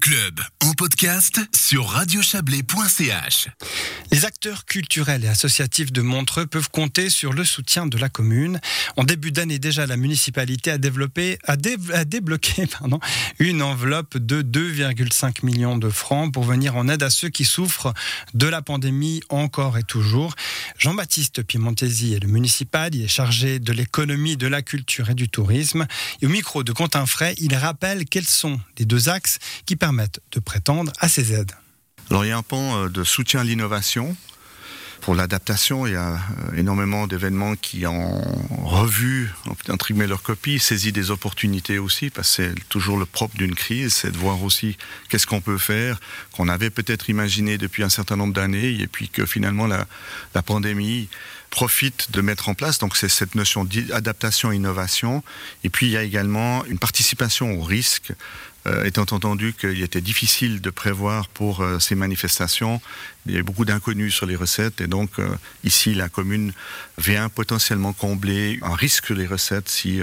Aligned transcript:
Club 0.00 0.40
en 0.60 0.72
podcast 0.72 1.40
sur 1.54 1.88
radiochablais.ch. 1.88 3.48
Les 4.10 4.24
acteurs 4.24 4.64
culturels 4.64 5.24
et 5.24 5.28
associatifs 5.28 5.92
de 5.92 6.00
Montreux 6.00 6.46
peuvent 6.46 6.70
compter 6.70 7.10
sur 7.10 7.32
le 7.32 7.44
soutien 7.44 7.86
de 7.86 7.98
la 7.98 8.08
commune. 8.08 8.60
En 8.96 9.04
début 9.04 9.32
d'année 9.32 9.58
déjà, 9.58 9.86
la 9.86 9.96
municipalité 9.96 10.70
a, 10.70 10.78
développé, 10.78 11.38
débloqué 12.06 12.66
une 13.38 13.62
enveloppe 13.62 14.16
de 14.16 14.42
2,5 14.42 15.44
millions 15.44 15.76
de 15.76 15.90
francs 15.90 16.32
pour 16.32 16.44
venir 16.44 16.76
en 16.76 16.88
aide 16.88 17.02
à 17.02 17.10
ceux 17.10 17.28
qui 17.28 17.44
souffrent 17.44 17.92
de 18.34 18.46
la 18.46 18.62
pandémie 18.62 19.22
encore 19.28 19.78
et 19.78 19.82
toujours. 19.82 20.34
Jean-Baptiste 20.78 21.42
Piemontesi 21.42 22.14
est 22.14 22.20
le 22.20 22.28
municipal, 22.28 22.94
il 22.94 23.04
est 23.04 23.08
chargé 23.08 23.58
de 23.58 23.72
l'économie, 23.72 24.36
de 24.36 24.46
la 24.46 24.62
culture 24.62 25.10
et 25.10 25.14
du 25.14 25.28
tourisme. 25.28 25.86
Et 26.20 26.26
au 26.26 26.28
micro 26.28 26.64
de 26.64 26.72
Quentin 26.72 27.06
Fray, 27.06 27.34
il 27.38 27.54
rappelle 27.54 28.04
quels 28.04 28.26
sont 28.26 28.60
les 28.78 28.84
deux 28.84 29.08
axes 29.08 29.38
qui 29.66 29.76
permettent 29.76 30.20
de 30.32 30.40
prétendre 30.40 30.92
à 30.98 31.08
ces 31.08 31.32
aides. 31.32 31.52
Il 32.10 32.26
y 32.26 32.30
a 32.32 32.36
un 32.36 32.42
pan 32.42 32.76
euh, 32.76 32.88
de 32.88 33.02
soutien 33.04 33.40
à 33.40 33.44
l'innovation. 33.44 34.16
Pour 35.04 35.14
l'adaptation, 35.14 35.86
il 35.86 35.92
y 35.92 35.96
a 35.96 36.14
euh, 36.14 36.56
énormément 36.56 37.06
d'événements 37.06 37.56
qui 37.56 37.86
ont 37.86 38.22
revu, 38.64 39.30
ont 39.46 39.70
imprimé 39.70 40.06
leur 40.06 40.22
copie, 40.22 40.58
saisi 40.58 40.92
des 40.92 41.10
opportunités 41.10 41.78
aussi, 41.78 42.08
parce 42.08 42.34
que 42.36 42.54
c'est 42.54 42.68
toujours 42.70 42.96
le 42.96 43.04
propre 43.04 43.36
d'une 43.36 43.54
crise, 43.54 43.92
c'est 43.92 44.10
de 44.10 44.16
voir 44.16 44.42
aussi 44.42 44.78
qu'est-ce 45.10 45.26
qu'on 45.26 45.42
peut 45.42 45.58
faire, 45.58 46.00
qu'on 46.32 46.48
avait 46.48 46.70
peut-être 46.70 47.10
imaginé 47.10 47.58
depuis 47.58 47.82
un 47.82 47.90
certain 47.90 48.16
nombre 48.16 48.32
d'années, 48.32 48.80
et 48.80 48.86
puis 48.86 49.10
que 49.10 49.26
finalement 49.26 49.66
la, 49.66 49.86
pandémie 50.42 51.10
profite 51.50 52.10
de 52.10 52.22
mettre 52.22 52.48
en 52.48 52.54
place. 52.54 52.78
Donc 52.78 52.96
c'est 52.96 53.10
cette 53.10 53.34
notion 53.34 53.66
d'adaptation-innovation. 53.66 55.22
Et 55.64 55.68
puis 55.68 55.84
il 55.84 55.92
y 55.92 55.98
a 55.98 56.02
également 56.02 56.64
une 56.64 56.78
participation 56.78 57.60
au 57.60 57.62
risque 57.62 58.14
étant 58.84 59.06
entendu 59.10 59.52
qu'il 59.52 59.82
était 59.82 60.00
difficile 60.00 60.60
de 60.60 60.70
prévoir 60.70 61.28
pour 61.28 61.60
euh, 61.60 61.78
ces 61.78 61.94
manifestations. 61.94 62.80
Il 63.26 63.32
y 63.32 63.34
avait 63.34 63.42
beaucoup 63.42 63.64
d'inconnus 63.64 64.14
sur 64.14 64.26
les 64.26 64.36
recettes 64.36 64.80
et 64.80 64.86
donc 64.86 65.18
euh, 65.18 65.28
ici 65.64 65.94
la 65.94 66.08
commune 66.08 66.52
vient 66.98 67.28
potentiellement 67.28 67.92
combler 67.92 68.58
un 68.62 68.74
risque 68.74 69.06
sur 69.06 69.14
les 69.14 69.26
recettes 69.26 69.68
si 69.68 70.00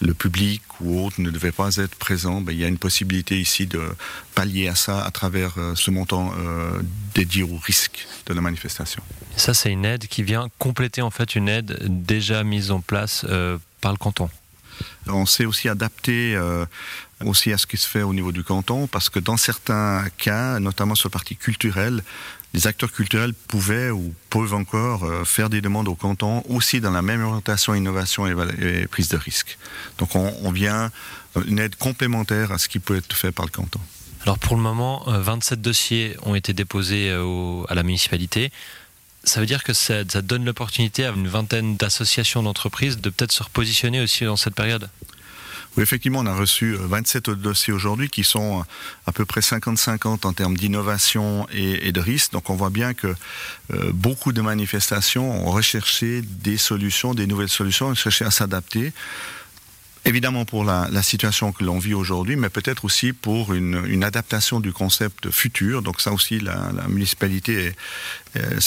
le 0.00 0.14
public 0.14 0.62
ou 0.80 1.04
autre 1.04 1.20
ne 1.20 1.30
devait 1.30 1.52
pas 1.52 1.76
être 1.76 1.94
présent. 1.96 2.40
Ben, 2.40 2.52
il 2.52 2.58
y 2.58 2.64
a 2.64 2.68
une 2.68 2.78
possibilité 2.78 3.40
ici 3.40 3.66
de 3.66 3.82
pallier 4.34 4.68
à 4.68 4.74
ça 4.74 5.04
à 5.04 5.10
travers 5.10 5.54
ce 5.74 5.90
montant 5.90 6.32
dédié 7.14 7.42
au 7.42 7.56
risque 7.56 8.06
de 8.26 8.34
la 8.34 8.40
manifestation. 8.40 9.02
Ça 9.36 9.54
c'est 9.54 9.70
une 9.70 9.84
aide 9.84 10.06
qui 10.06 10.22
vient 10.22 10.48
compléter 10.58 11.02
en 11.02 11.10
fait 11.10 11.34
une 11.34 11.48
aide 11.48 11.76
déjà 11.82 12.42
mise 12.44 12.70
en 12.70 12.80
place 12.80 13.26
par 13.80 13.92
le 13.92 13.98
canton. 13.98 14.30
On 15.06 15.26
s'est 15.26 15.44
aussi 15.44 15.68
adapté 15.68 16.34
euh, 16.34 16.64
aussi 17.24 17.52
à 17.52 17.58
ce 17.58 17.66
qui 17.66 17.76
se 17.76 17.88
fait 17.88 18.02
au 18.02 18.14
niveau 18.14 18.32
du 18.32 18.42
canton, 18.42 18.86
parce 18.86 19.08
que 19.08 19.18
dans 19.18 19.36
certains 19.36 20.04
cas, 20.18 20.58
notamment 20.60 20.94
sur 20.94 21.08
la 21.08 21.12
partie 21.12 21.36
culturelle, 21.36 22.02
les 22.52 22.66
acteurs 22.66 22.92
culturels 22.92 23.34
pouvaient 23.34 23.90
ou 23.90 24.14
peuvent 24.30 24.54
encore 24.54 25.04
euh, 25.04 25.24
faire 25.24 25.50
des 25.50 25.60
demandes 25.60 25.88
au 25.88 25.94
canton, 25.94 26.44
aussi 26.48 26.80
dans 26.80 26.92
la 26.92 27.02
même 27.02 27.22
orientation 27.22 27.74
innovation 27.74 28.26
et, 28.26 28.86
prise 28.86 29.08
de 29.08 29.16
risque. 29.16 29.58
Donc 29.98 30.14
on, 30.14 30.52
vient 30.52 30.90
une 31.46 31.58
aide 31.58 31.76
complémentaire 31.76 32.52
à 32.52 32.58
ce 32.58 32.68
qui 32.68 32.78
peut 32.78 32.96
être 32.96 33.16
fait 33.16 33.32
par 33.32 33.44
le 33.44 33.50
canton. 33.50 33.80
Alors 34.22 34.38
pour 34.38 34.56
le 34.56 34.62
moment, 34.62 35.04
27 35.06 35.58
euh, 35.58 35.62
dossiers 35.62 36.16
ont 36.22 36.34
été 36.34 36.52
déposés 36.52 37.10
à 37.68 37.74
la 37.74 37.82
municipalité 37.82 38.52
ça 39.24 39.40
veut 39.40 39.46
dire 39.46 39.64
que 39.64 39.72
ça, 39.72 40.04
donne 40.04 40.44
l'opportunité 40.44 41.04
à 41.04 41.10
une 41.10 41.28
vingtaine 41.28 41.76
d'associations 41.76 42.42
d'entreprises 42.42 42.98
de 43.00 43.10
peut-être 43.10 43.32
se 43.32 43.42
repositionner 43.42 44.00
aussi 44.00 44.24
dans 44.24 44.36
cette 44.36 44.54
période 44.54 44.88
oui, 45.76 45.82
effectivement, 45.82 46.20
on 46.20 46.26
a 46.26 46.34
reçu 46.34 46.76
27 46.78 47.28
euh, 47.30 47.34
dossiers 47.34 47.72
aujourd'hui 47.72 48.08
qui 48.08 48.22
sont 48.22 48.60
euh, 48.60 48.62
à 49.08 49.12
peu 49.12 49.24
près 49.24 49.40
50-50 49.40 50.24
en 50.24 50.32
termes 50.32 50.56
d'innovation 50.56 51.48
et, 51.52 51.90
de 51.90 52.00
risque. 52.00 52.30
Donc 52.30 52.48
on 52.48 52.54
voit 52.54 52.70
bien 52.70 52.94
que 52.94 53.08
euh, 53.08 53.90
beaucoup 53.92 54.32
de 54.32 54.40
manifestations 54.40 55.44
ont 55.44 55.50
recherché 55.50 56.22
des 56.22 56.58
solutions, 56.58 57.12
des 57.12 57.26
nouvelles 57.26 57.48
solutions, 57.48 57.88
ont 57.88 57.94
cherché 57.94 58.24
à 58.24 58.30
s'adapter 58.30 58.92
évidemment 60.04 60.44
pour 60.44 60.64
la, 60.64 60.88
la 60.90 61.02
situation 61.02 61.52
que 61.52 61.64
l'on 61.64 61.78
vit 61.78 61.94
aujourd'hui, 61.94 62.36
mais 62.36 62.50
peut-être 62.50 62.84
aussi 62.84 63.12
pour 63.12 63.54
une, 63.54 63.82
une, 63.86 64.04
adaptation 64.04 64.60
du 64.60 64.72
concept 64.72 65.30
futur. 65.30 65.82
Donc 65.82 66.00
ça 66.00 66.12
aussi, 66.12 66.40
la, 66.40 66.70
la 66.76 66.88
municipalité, 66.88 67.66
est, 67.66 67.76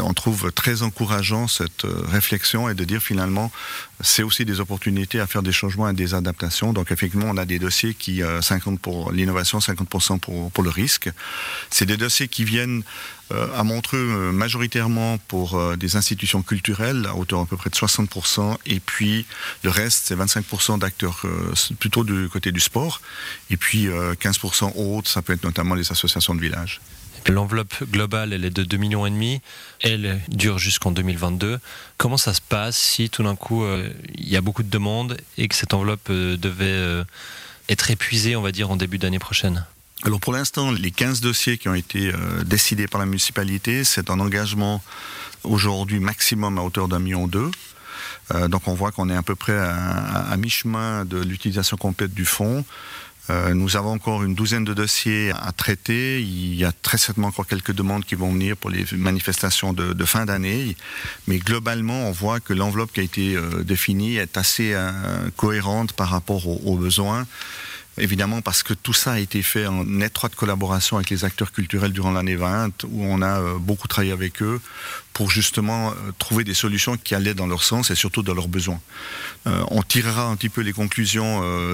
on 0.00 0.14
trouve 0.14 0.52
très 0.52 0.82
encourageant 0.82 1.48
cette 1.48 1.84
euh, 1.84 2.04
réflexion 2.06 2.68
et 2.68 2.74
de 2.74 2.84
dire 2.84 3.02
finalement, 3.02 3.50
c'est 4.00 4.22
aussi 4.22 4.44
des 4.44 4.60
opportunités 4.60 5.18
à 5.18 5.26
faire 5.26 5.42
des 5.42 5.52
changements 5.52 5.88
et 5.88 5.92
des 5.92 6.14
adaptations. 6.14 6.72
Donc 6.72 6.92
effectivement, 6.92 7.26
on 7.28 7.36
a 7.36 7.44
des 7.44 7.58
dossiers 7.58 7.94
qui, 7.94 8.22
50 8.40 8.74
euh, 8.74 8.76
pour 8.80 9.12
l'innovation, 9.12 9.58
50% 9.58 10.20
pour, 10.20 10.50
pour 10.52 10.62
le 10.62 10.70
risque. 10.70 11.10
C'est 11.70 11.86
des 11.86 11.96
dossiers 11.96 12.28
qui 12.28 12.44
viennent 12.44 12.82
euh, 13.32 13.48
à 13.56 13.64
Montreux 13.64 14.32
majoritairement 14.32 15.18
pour 15.26 15.60
des 15.76 15.96
institutions 15.96 16.42
culturelles 16.42 17.06
à 17.06 17.14
hauteur 17.14 17.40
à 17.40 17.46
peu 17.46 17.56
près 17.56 17.70
de 17.70 17.74
60% 17.74 18.56
et 18.66 18.80
puis 18.80 19.26
le 19.64 19.70
reste 19.70 20.06
c'est 20.06 20.16
25% 20.16 20.78
d'acteurs 20.78 21.17
plutôt 21.78 22.04
du 22.04 22.28
côté 22.28 22.52
du 22.52 22.60
sport 22.60 23.00
et 23.50 23.56
puis 23.56 23.86
15% 23.88 24.72
autres 24.76 25.10
ça 25.10 25.22
peut 25.22 25.32
être 25.32 25.44
notamment 25.44 25.74
les 25.74 25.90
associations 25.90 26.34
de 26.34 26.40
village. 26.40 26.80
L'enveloppe 27.26 27.74
globale, 27.90 28.32
elle 28.32 28.44
est 28.44 28.50
de 28.50 28.62
2 28.62 28.76
millions 28.76 29.04
et 29.04 29.10
demi. 29.10 29.40
Elle 29.82 30.20
dure 30.28 30.58
jusqu'en 30.58 30.92
2022. 30.92 31.58
Comment 31.98 32.16
ça 32.16 32.32
se 32.32 32.40
passe 32.40 32.78
si 32.78 33.10
tout 33.10 33.22
d'un 33.22 33.36
coup 33.36 33.64
il 34.14 34.28
y 34.28 34.36
a 34.36 34.40
beaucoup 34.40 34.62
de 34.62 34.70
demandes 34.70 35.16
et 35.36 35.48
que 35.48 35.54
cette 35.54 35.74
enveloppe 35.74 36.10
devait 36.10 37.04
être 37.68 37.90
épuisée, 37.90 38.36
on 38.36 38.42
va 38.42 38.52
dire, 38.52 38.70
en 38.70 38.76
début 38.76 38.98
d'année 38.98 39.18
prochaine? 39.18 39.66
Alors 40.04 40.20
pour 40.20 40.32
l'instant, 40.32 40.70
les 40.70 40.92
15 40.92 41.20
dossiers 41.20 41.58
qui 41.58 41.68
ont 41.68 41.74
été 41.74 42.12
euh, 42.12 42.44
décidés 42.44 42.86
par 42.86 43.00
la 43.00 43.06
municipalité, 43.06 43.82
c'est 43.82 44.10
un 44.10 44.20
engagement 44.20 44.82
aujourd'hui 45.42 45.98
maximum 45.98 46.56
à 46.58 46.62
hauteur 46.62 46.86
d'un 46.86 47.00
million 47.00 47.26
deux. 47.26 47.50
Euh, 48.34 48.48
donc 48.48 48.68
on 48.68 48.74
voit 48.74 48.92
qu'on 48.92 49.08
est 49.08 49.16
à 49.16 49.22
peu 49.22 49.34
près 49.34 49.58
à, 49.58 50.36
mi-chemin 50.36 51.04
de 51.04 51.18
l'utilisation 51.18 51.76
complète 51.76 52.12
du 52.12 52.24
fonds. 52.24 52.64
Euh, 53.30 53.52
nous 53.52 53.76
avons 53.76 53.92
encore 53.92 54.22
une 54.22 54.34
douzaine 54.34 54.64
de 54.64 54.72
dossiers 54.72 55.32
à 55.32 55.52
traiter. 55.52 56.22
Il 56.22 56.54
y 56.54 56.64
a 56.64 56.72
très 56.72 56.96
certainement 56.96 57.28
encore 57.28 57.46
quelques 57.46 57.72
demandes 57.72 58.04
qui 58.04 58.14
vont 58.14 58.32
venir 58.32 58.56
pour 58.56 58.70
les 58.70 58.86
manifestations 58.92 59.74
de, 59.74 60.04
fin 60.06 60.24
d'année. 60.24 60.76
Mais 61.26 61.38
globalement, 61.38 62.08
on 62.08 62.10
voit 62.10 62.40
que 62.40 62.54
l'enveloppe 62.54 62.92
qui 62.92 63.00
a 63.00 63.02
été 63.02 63.36
définie 63.64 64.16
est 64.16 64.38
assez 64.38 64.74
cohérente 65.36 65.92
par 65.92 66.08
rapport 66.08 66.46
aux 66.46 66.76
besoins 66.76 67.26
évidemment 68.00 68.40
parce 68.40 68.62
que 68.62 68.74
tout 68.74 68.92
ça 68.92 69.12
a 69.12 69.18
été 69.18 69.42
fait 69.42 69.66
en 69.66 70.00
étroite 70.00 70.34
collaboration 70.34 70.96
avec 70.96 71.10
les 71.10 71.24
acteurs 71.24 71.52
culturels 71.52 71.92
durant 71.92 72.12
l'année 72.12 72.36
20, 72.36 72.84
où 72.84 73.04
on 73.04 73.22
a 73.22 73.40
euh, 73.40 73.58
beaucoup 73.58 73.88
travaillé 73.88 74.12
avec 74.12 74.42
eux 74.42 74.60
pour 75.18 75.32
justement 75.32 75.90
euh, 75.90 75.94
trouver 76.16 76.44
des 76.44 76.54
solutions 76.54 76.96
qui 76.96 77.16
allaient 77.16 77.34
dans 77.34 77.48
leur 77.48 77.64
sens 77.64 77.90
et 77.90 77.96
surtout 77.96 78.22
dans 78.22 78.34
leurs 78.34 78.46
besoins. 78.46 78.80
Euh, 79.48 79.64
on 79.72 79.82
tirera 79.82 80.26
un 80.26 80.36
petit 80.36 80.48
peu 80.48 80.60
les 80.60 80.72
conclusions 80.72 81.28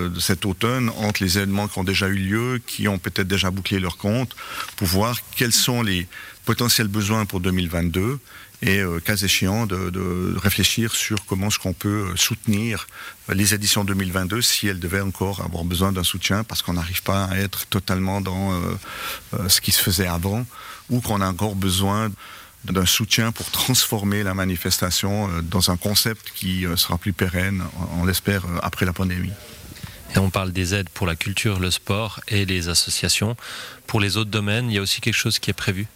de 0.09 0.21
cet 0.21 0.47
automne 0.47 0.89
entre 0.97 1.23
les 1.23 1.37
événements 1.37 1.69
qui 1.69 1.79
ont 1.79 1.85
déjà 1.85 2.09
eu 2.09 2.17
lieu, 2.31 2.63
qui 2.67 2.89
ont 2.89 2.99
peut-être 2.99 3.29
déjà 3.29 3.51
bouclé 3.51 3.79
leur 3.81 3.99
compte, 3.99 4.35
pour 4.77 4.89
voir 4.89 5.19
quels 5.37 5.53
sont 5.53 5.83
les 5.83 6.09
potentiels 6.47 6.89
besoins 6.89 7.27
pour 7.27 7.41
2022 7.41 8.19
et, 8.65 8.79
euh, 8.79 8.99
cas 8.99 9.17
échéant, 9.17 9.67
de, 9.67 10.35
réfléchir 10.37 10.95
sur 10.95 11.25
comment 11.27 11.49
est-ce 11.49 11.59
qu'on 11.59 11.75
peut 11.75 12.09
euh, 12.13 12.17
soutenir 12.17 12.87
les 13.29 13.55
éditions 13.55 13.85
2022 13.85 14.41
si 14.41 14.69
elles 14.69 14.81
devaient 14.81 15.01
encore 15.01 15.43
avoir 15.43 15.65
besoin 15.65 15.93
d'un 15.93 16.03
soutien 16.03 16.45
parce 16.45 16.63
qu'on 16.63 16.75
n'arrive 16.75 17.03
pas 17.03 17.25
à 17.25 17.37
être 17.37 17.67
totalement 17.67 18.21
dans 18.21 18.53
euh, 18.53 19.49
ce 19.49 19.61
qui 19.61 19.71
se 19.73 19.83
faisait 19.83 20.07
avant 20.07 20.47
ou 20.91 21.01
qu'on 21.01 21.21
a 21.21 21.29
encore 21.29 21.57
besoin 21.57 22.11
d'un 22.65 22.87
soutien 22.87 23.33
pour 23.33 23.51
transformer 23.51 24.23
la 24.23 24.35
manifestation 24.35 25.29
dans 25.43 25.71
un 25.71 25.77
concept 25.77 26.33
qui 26.35 26.67
sera 26.77 26.99
plus 26.99 27.13
pérenne, 27.13 27.63
on 27.99 28.05
l'espère, 28.05 28.45
après 28.63 28.87
la 28.87 28.93
pandémie. 28.93 29.33
Et 30.15 30.19
on 30.19 30.31
parle 30.31 30.53
des 30.53 30.75
aides 30.75 30.89
pour 30.89 31.07
la 31.07 31.17
culture, 31.17 31.59
le 31.59 31.71
sport 31.71 32.21
et 32.29 32.45
les 32.47 32.69
associations. 32.69 33.37
Pour 33.87 34.01
les 34.01 34.17
autres 34.17 34.31
domaines, 34.31 34.71
il 34.71 34.75
y 34.75 34.79
a 34.79 34.83
aussi 34.83 35.01
quelque 35.01 35.15
chose 35.15 35.39
qui 35.39 35.51
est 35.51 35.55
prévu? 35.55 35.87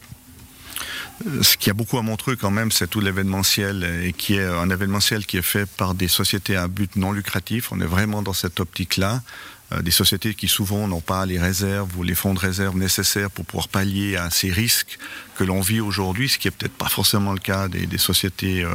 Ce 1.42 1.56
qui 1.56 1.70
a 1.70 1.74
beaucoup 1.74 1.98
à 1.98 2.02
montrer 2.02 2.36
quand 2.36 2.50
même, 2.50 2.70
c'est 2.70 2.86
tout 2.86 3.00
l'événementiel 3.00 3.84
et 4.04 4.12
qui 4.12 4.34
est 4.36 4.44
un 4.44 4.70
événementiel 4.70 5.26
qui 5.26 5.36
est 5.36 5.42
fait 5.42 5.66
par 5.66 5.94
des 5.94 6.08
sociétés 6.08 6.56
à 6.56 6.68
but 6.68 6.96
non 6.96 7.12
lucratif. 7.12 7.72
On 7.72 7.80
est 7.80 7.86
vraiment 7.86 8.22
dans 8.22 8.32
cette 8.32 8.60
optique-là. 8.60 9.22
Euh, 9.72 9.82
des 9.82 9.90
sociétés 9.90 10.34
qui 10.34 10.48
souvent 10.48 10.88
n'ont 10.88 11.02
pas 11.02 11.26
les 11.26 11.38
réserves 11.38 11.94
ou 11.98 12.02
les 12.02 12.14
fonds 12.14 12.32
de 12.32 12.38
réserve 12.38 12.76
nécessaires 12.76 13.30
pour 13.30 13.44
pouvoir 13.44 13.68
pallier 13.68 14.16
à 14.16 14.30
ces 14.30 14.50
risques 14.50 14.98
que 15.36 15.44
l'on 15.44 15.60
vit 15.60 15.80
aujourd'hui, 15.80 16.28
ce 16.30 16.38
qui 16.38 16.48
est 16.48 16.50
peut-être 16.50 16.72
pas 16.72 16.88
forcément 16.88 17.32
le 17.32 17.38
cas 17.38 17.68
des, 17.68 17.86
des 17.86 17.98
sociétés 17.98 18.64
euh, 18.64 18.70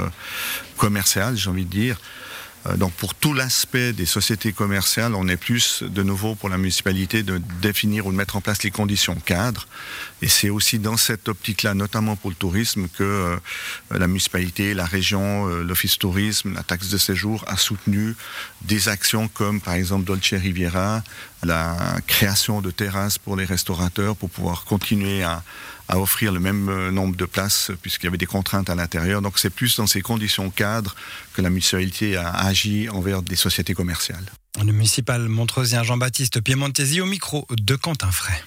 commerciales, 0.77 1.35
j'ai 1.35 1.49
envie 1.49 1.65
de 1.65 1.71
dire. 1.71 1.97
Euh, 2.65 2.77
donc 2.77 2.93
pour 2.93 3.13
tout 3.15 3.33
l'aspect 3.33 3.93
des 3.93 4.05
sociétés 4.05 4.53
commerciales, 4.53 5.15
on 5.15 5.27
est 5.27 5.37
plus 5.37 5.83
de 5.83 6.03
nouveau 6.03 6.35
pour 6.35 6.49
la 6.49 6.57
municipalité 6.57 7.23
de 7.23 7.41
définir 7.61 8.07
ou 8.07 8.11
de 8.11 8.17
mettre 8.17 8.35
en 8.35 8.41
place 8.41 8.63
les 8.63 8.71
conditions 8.71 9.15
cadres. 9.15 9.67
Et 10.21 10.27
c'est 10.27 10.49
aussi 10.49 10.79
dans 10.79 10.97
cette 10.97 11.27
optique-là, 11.27 11.73
notamment 11.73 12.15
pour 12.15 12.29
le 12.29 12.35
tourisme, 12.35 12.87
que 12.87 13.03
euh, 13.03 13.37
la 13.91 14.07
municipalité, 14.07 14.73
la 14.73 14.85
région, 14.85 15.49
euh, 15.49 15.63
l'office 15.63 15.97
tourisme, 15.97 16.53
la 16.53 16.63
taxe 16.63 16.89
de 16.89 16.97
séjour 16.97 17.43
a 17.47 17.57
soutenu 17.57 18.15
des 18.61 18.87
actions 18.87 19.27
comme 19.27 19.59
par 19.59 19.73
exemple 19.73 20.05
Dolce 20.05 20.33
Riviera, 20.33 21.03
la 21.45 21.99
création 22.07 22.61
de 22.61 22.71
terrasses 22.71 23.17
pour 23.17 23.35
les 23.35 23.45
restaurateurs 23.45 24.15
pour 24.15 24.29
pouvoir 24.29 24.65
continuer 24.65 25.23
à, 25.23 25.43
offrir 25.95 26.31
le 26.31 26.39
même 26.39 26.69
euh, 26.69 26.89
nombre 26.89 27.15
de 27.15 27.25
places 27.25 27.69
puisqu'il 27.83 28.05
y 28.05 28.07
avait 28.07 28.17
des 28.17 28.25
contraintes 28.25 28.67
à 28.67 28.73
l'intérieur. 28.73 29.21
Donc 29.21 29.37
c'est 29.37 29.51
plus 29.51 29.75
dans 29.75 29.85
ces 29.85 30.01
conditions 30.01 30.49
cadres 30.49 30.95
que 31.33 31.41
la 31.43 31.51
municipalité 31.51 32.17
a 32.17 32.29
agi 32.29 32.89
envers 32.89 33.21
des 33.21 33.35
sociétés 33.35 33.75
commerciales. 33.75 34.25
Le 34.59 34.71
municipal 34.71 35.27
montreusien 35.27 35.83
Jean-Baptiste 35.83 36.41
Piemontesi 36.41 36.99
au 36.99 37.05
micro 37.05 37.45
de 37.51 37.75
Quentin 37.75 38.11
Fray. 38.11 38.41